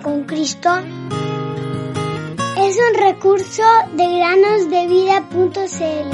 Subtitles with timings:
[0.00, 0.70] Con Cristo
[2.58, 3.62] es un recurso
[3.94, 6.08] de granosdevida.cl.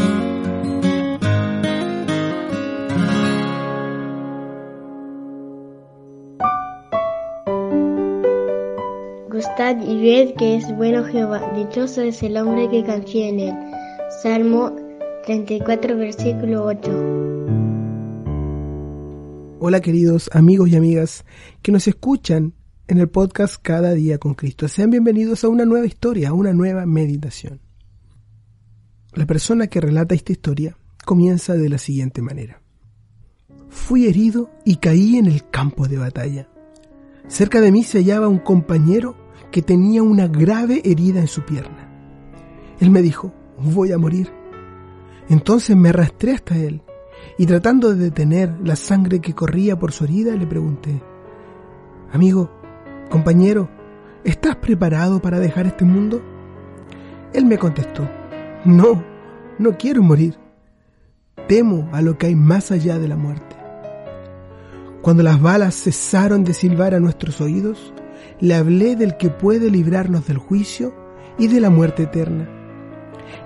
[9.31, 13.55] Gustad y ved que es bueno Jehová, dichoso es el hombre que confía en él.
[14.23, 14.73] Salmo
[15.25, 17.29] 34, versículo 8.
[19.61, 21.25] Hola queridos amigos y amigas
[21.63, 22.55] que nos escuchan
[22.89, 24.67] en el podcast Cada día con Cristo.
[24.67, 27.61] Sean bienvenidos a una nueva historia, a una nueva meditación.
[29.13, 32.63] La persona que relata esta historia comienza de la siguiente manera.
[33.69, 36.49] Fui herido y caí en el campo de batalla.
[37.27, 39.17] Cerca de mí se hallaba un compañero
[39.53, 41.91] que tenía una grave herida en su pierna.
[42.81, 44.33] Él me dijo, voy a morir.
[45.29, 46.81] Entonces me arrastré hasta él
[47.37, 51.03] y tratando de detener la sangre que corría por su herida le pregunté,
[52.11, 52.58] Amigo,
[53.09, 53.69] compañero,
[54.25, 56.23] ¿estás preparado para dejar este mundo?
[57.33, 58.09] Él me contestó,
[58.65, 59.03] No,
[59.59, 60.37] no quiero morir.
[61.47, 63.57] Temo a lo que hay más allá de la muerte.
[65.03, 67.93] Cuando las balas cesaron de silbar a nuestros oídos,
[68.41, 70.95] le hablé del que puede librarnos del juicio
[71.39, 72.49] y de la muerte eterna.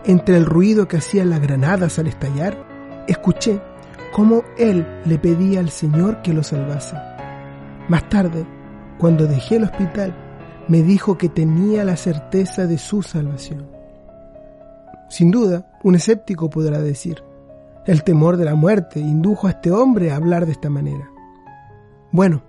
[0.05, 3.61] Entre el ruido que hacían las granadas al estallar, escuché
[4.13, 6.97] cómo él le pedía al Señor que lo salvase.
[7.89, 8.45] Más tarde,
[8.99, 10.15] cuando dejé el hospital,
[10.69, 13.67] me dijo que tenía la certeza de su salvación.
[15.09, 17.23] Sin duda, un escéptico podrá decir,
[17.87, 21.11] el temor de la muerte indujo a este hombre a hablar de esta manera.
[22.13, 22.43] Bueno,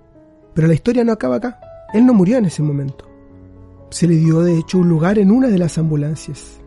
[0.54, 1.60] pero la historia no acaba acá.
[1.94, 3.06] Él no murió en ese momento.
[3.90, 6.60] Se le dio de hecho un lugar en una de las ambulancias.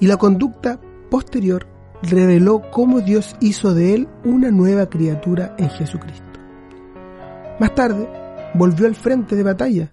[0.00, 0.78] Y la conducta
[1.10, 1.66] posterior
[2.02, 6.24] reveló cómo Dios hizo de él una nueva criatura en Jesucristo.
[7.58, 8.08] Más tarde,
[8.54, 9.92] volvió al frente de batalla,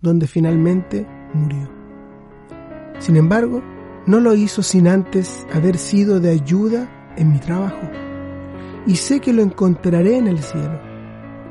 [0.00, 1.70] donde finalmente murió.
[2.98, 3.62] Sin embargo,
[4.06, 7.88] no lo hizo sin antes haber sido de ayuda en mi trabajo.
[8.86, 10.92] Y sé que lo encontraré en el cielo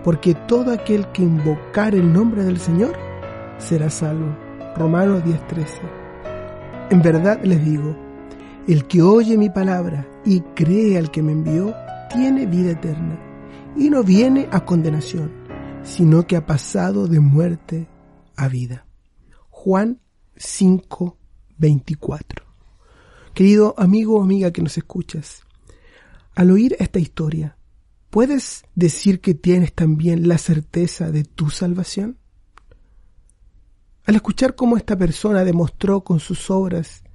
[0.03, 2.93] porque todo aquel que invocar el nombre del Señor
[3.57, 4.35] será salvo.
[4.75, 5.81] Romanos 10:13.
[6.89, 7.95] En verdad les digo,
[8.67, 11.73] el que oye mi palabra y cree al que me envió,
[12.13, 13.17] tiene vida eterna,
[13.75, 15.31] y no viene a condenación,
[15.83, 17.87] sino que ha pasado de muerte
[18.35, 18.85] a vida.
[19.49, 19.99] Juan
[20.35, 22.45] 5:24.
[23.33, 25.41] Querido amigo o amiga que nos escuchas,
[26.35, 27.57] al oír esta historia,
[28.11, 32.17] ¿Puedes decir que tienes también la certeza de tu salvación?
[34.03, 37.05] Al escuchar cómo esta persona demostró con sus obras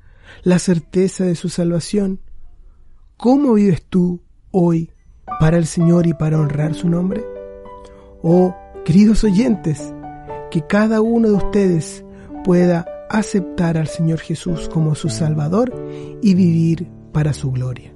[0.43, 2.23] la certeza de su salvación,
[3.19, 4.23] ¿cómo vives tú
[4.53, 4.91] hoy
[5.39, 7.36] para el Señor y para honrar su nombre?
[8.29, 9.95] Oh, queridos oyentes,
[10.51, 12.05] que cada uno de ustedes
[12.43, 15.73] pueda aceptar al Señor Jesús como su Salvador
[16.21, 17.96] y vivir para su gloria.